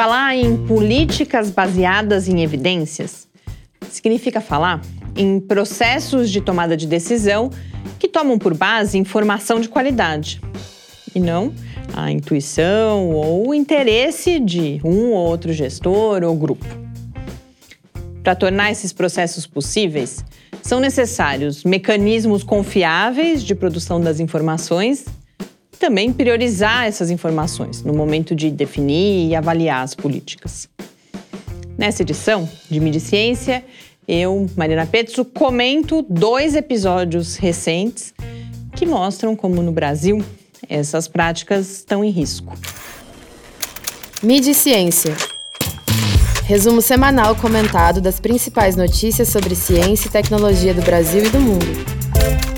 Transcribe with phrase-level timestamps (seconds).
[0.00, 3.28] Falar em políticas baseadas em evidências
[3.90, 4.80] significa falar
[5.14, 7.50] em processos de tomada de decisão
[7.98, 10.40] que tomam por base informação de qualidade
[11.14, 11.52] e não
[11.92, 16.64] a intuição ou o interesse de um ou outro gestor ou grupo.
[18.22, 20.24] Para tornar esses processos possíveis,
[20.62, 25.04] são necessários mecanismos confiáveis de produção das informações
[25.80, 30.68] também priorizar essas informações no momento de definir e avaliar as políticas.
[31.76, 33.64] Nessa edição de Mídia Ciência,
[34.06, 38.12] eu, Marina Petzo, comento dois episódios recentes
[38.76, 40.22] que mostram como no Brasil
[40.68, 42.52] essas práticas estão em risco.
[44.22, 45.16] Mídia Ciência.
[46.44, 52.49] Resumo semanal comentado das principais notícias sobre ciência e tecnologia do Brasil e do mundo.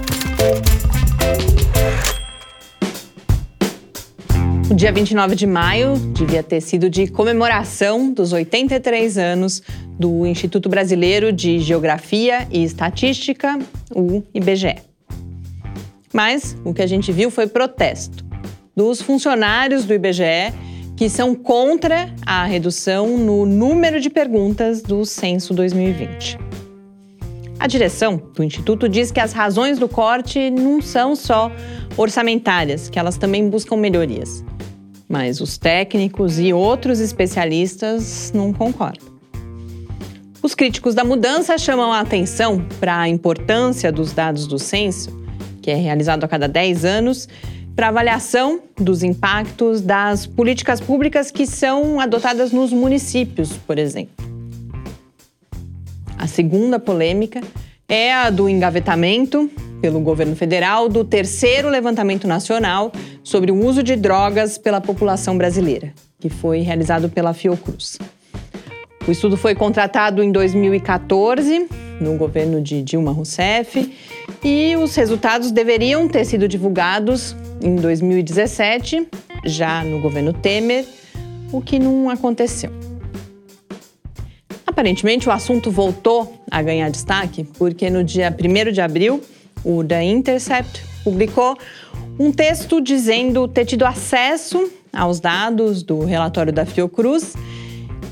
[4.73, 9.62] O dia 29 de maio devia ter sido de comemoração dos 83 anos
[9.98, 13.59] do Instituto Brasileiro de Geografia e Estatística,
[13.95, 14.76] o IBGE.
[16.10, 18.24] Mas o que a gente viu foi protesto
[18.74, 20.54] dos funcionários do IBGE
[20.96, 26.38] que são contra a redução no número de perguntas do censo 2020.
[27.60, 31.52] A direção do Instituto diz que as razões do corte não são só
[31.95, 34.42] orçamentárias, que elas também buscam melhorias
[35.13, 39.13] mas os técnicos e outros especialistas não concordam.
[40.43, 45.13] Os críticos da mudança chamam a atenção para a importância dos dados do censo,
[45.60, 47.29] que é realizado a cada 10 anos,
[47.77, 54.15] para avaliação dos impactos das políticas públicas que são adotadas nos municípios, por exemplo.
[56.16, 57.43] A segunda polêmica
[57.87, 59.51] é a do engavetamento
[59.82, 65.92] pelo governo federal do terceiro levantamento nacional sobre o uso de drogas pela população brasileira,
[66.20, 67.98] que foi realizado pela Fiocruz.
[69.06, 71.66] O estudo foi contratado em 2014,
[72.00, 73.92] no governo de Dilma Rousseff,
[74.44, 79.08] e os resultados deveriam ter sido divulgados em 2017,
[79.44, 80.84] já no governo Temer,
[81.52, 82.70] o que não aconteceu.
[84.64, 89.20] Aparentemente, o assunto voltou a ganhar destaque porque no dia 1 de abril
[89.64, 91.56] o The Intercept publicou
[92.18, 97.34] um texto dizendo ter tido acesso aos dados do relatório da Fiocruz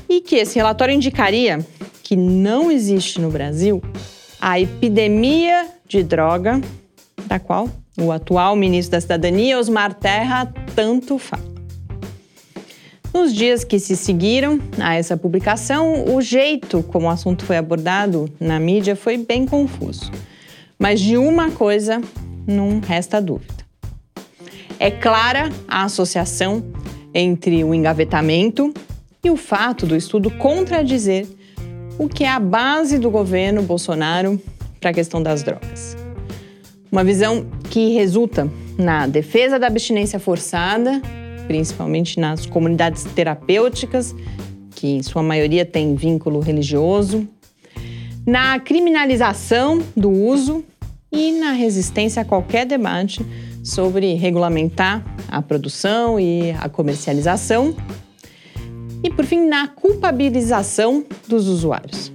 [0.09, 1.65] e que esse relatório indicaria
[2.03, 3.81] que não existe no Brasil
[4.39, 6.59] a epidemia de droga
[7.27, 7.69] da qual
[7.99, 11.51] o atual ministro da Cidadania, Osmar Terra, tanto fala.
[13.13, 18.31] Nos dias que se seguiram a essa publicação, o jeito como o assunto foi abordado
[18.39, 20.09] na mídia foi bem confuso.
[20.79, 22.01] Mas de uma coisa
[22.47, 23.60] não resta dúvida.
[24.81, 26.63] É clara a associação
[27.13, 28.73] entre o engavetamento
[29.23, 31.27] e o fato do estudo contradizer
[31.99, 34.41] o que é a base do governo Bolsonaro
[34.79, 35.95] para a questão das drogas.
[36.91, 40.99] Uma visão que resulta na defesa da abstinência forçada,
[41.45, 44.15] principalmente nas comunidades terapêuticas,
[44.71, 47.27] que em sua maioria têm vínculo religioso,
[48.25, 50.65] na criminalização do uso
[51.11, 53.23] e na resistência a qualquer debate
[53.63, 57.75] sobre regulamentar a produção e a comercialização.
[59.03, 62.11] E, por fim, na culpabilização dos usuários,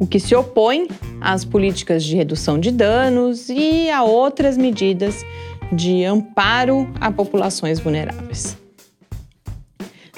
[0.00, 0.88] o que se opõe
[1.20, 5.24] às políticas de redução de danos e a outras medidas
[5.72, 8.56] de amparo a populações vulneráveis.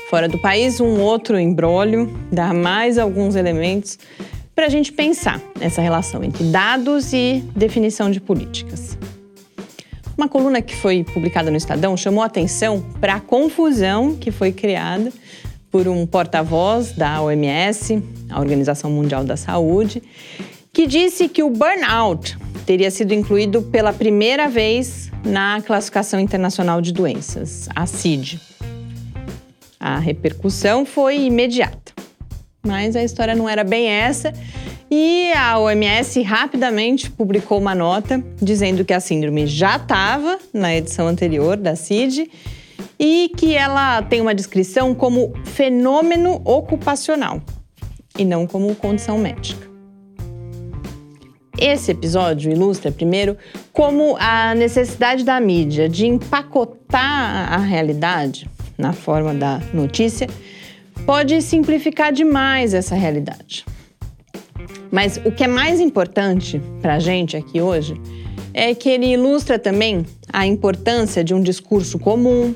[0.09, 3.99] Fora do país, um outro embrólio dá mais alguns elementos
[4.55, 8.99] para a gente pensar nessa relação entre dados e definição de políticas.
[10.21, 15.11] Uma coluna que foi publicada no Estadão chamou atenção para a confusão que foi criada
[15.71, 20.03] por um porta-voz da OMS, a Organização Mundial da Saúde,
[20.75, 22.37] que disse que o burnout
[22.67, 28.39] teria sido incluído pela primeira vez na Classificação Internacional de Doenças, a CID.
[29.81, 31.95] A repercussão foi imediata.
[32.63, 34.35] Mas a história não era bem essa
[34.91, 41.07] e a OMS rapidamente publicou uma nota dizendo que a síndrome já estava na edição
[41.07, 42.29] anterior da CID
[42.99, 47.41] e que ela tem uma descrição como fenômeno ocupacional
[48.19, 49.71] e não como condição médica.
[51.59, 53.37] Esse episódio ilustra, primeiro,
[53.73, 60.27] como a necessidade da mídia de empacotar a realidade na forma da notícia
[61.05, 63.65] pode simplificar demais essa realidade.
[64.91, 68.01] Mas o que é mais importante para a gente aqui hoje
[68.53, 72.55] é que ele ilustra também a importância de um discurso comum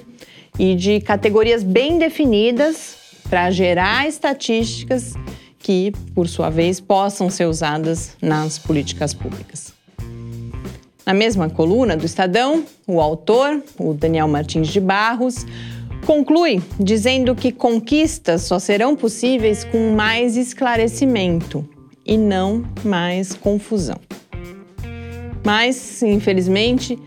[0.58, 2.96] e de categorias bem definidas
[3.28, 5.14] para gerar estatísticas
[5.58, 9.72] que, por sua vez, possam ser usadas nas políticas públicas.
[11.06, 15.46] Na mesma coluna do Estadão, o autor, o Daniel Martins de Barros,
[16.06, 21.66] conclui dizendo que conquistas só serão possíveis com mais esclarecimento
[22.04, 23.96] e não mais confusão.
[25.44, 26.98] Mas, infelizmente,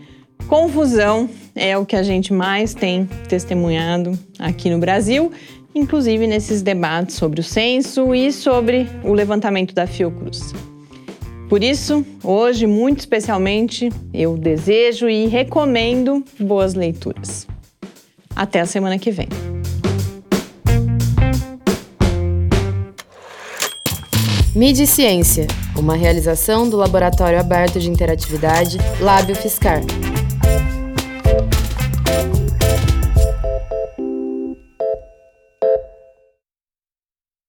[0.48, 5.32] confusão é o que a gente mais tem testemunhado aqui no Brasil
[5.74, 10.52] inclusive nesses debates sobre o censo e sobre o levantamento da Fiocruz.
[11.48, 17.46] Por isso, hoje, muito especialmente, eu desejo e recomendo boas leituras.
[18.36, 19.57] Até a semana que vem.
[24.54, 25.46] E Ciência,
[25.76, 29.82] uma realização do Laboratório Aberto de Interatividade Lábio Fiscar.